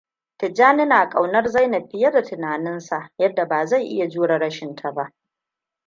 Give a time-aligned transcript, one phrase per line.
[0.37, 5.13] Tijjani na ƙaunar Zainabt fiye da tunaninsa, yadda ba zai iya jure rashinta ba.